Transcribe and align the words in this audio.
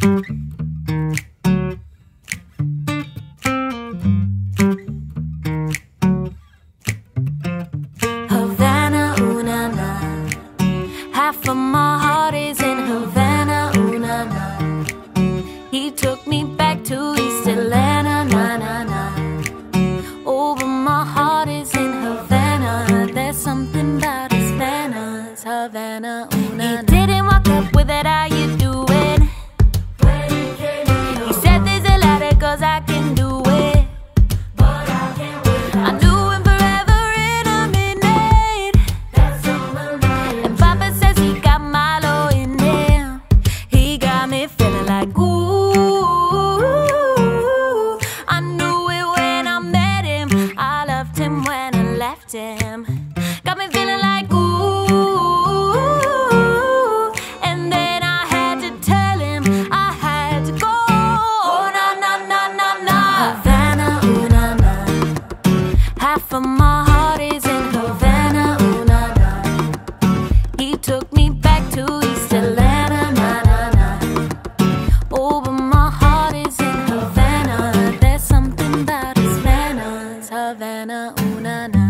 Havana, 0.00 1.12
ooh 9.20 9.42
na 9.42 9.68
na. 9.68 10.00
Half 11.12 11.46
of 11.48 11.56
my 11.56 11.98
heart 11.98 12.34
is 12.34 12.62
in 12.62 12.78
Havana, 12.78 13.72
ooh. 13.76 13.98
He 15.70 15.90
took 15.90 16.26
me 16.26 16.44
back 16.44 16.82
to 16.84 17.14
East 17.18 17.46
Atlanta, 17.46 18.24
na 18.24 18.56
na 18.56 18.84
na. 18.84 19.10
My 20.60 21.04
heart 21.04 21.48
is 21.50 21.74
in 21.74 21.92
Havana. 21.92 23.06
There's 23.12 23.36
something 23.36 23.98
about 23.98 24.32
his 24.32 24.50
manners, 24.52 25.42
Havana, 25.42 26.26
ooh. 26.32 26.58
He 26.58 26.76
didn't 26.86 27.26
walk 27.26 27.46
up 27.48 27.74
with 27.74 27.88
that 27.88 28.06
eye. 28.06 28.39
him 51.20 51.44
when 51.44 51.74
I 51.74 51.96
left 51.96 52.32
him. 52.32 52.86
Got 53.44 53.58
me 53.58 53.68
feeling. 53.68 53.89
una 81.36 81.68
no. 81.68 81.89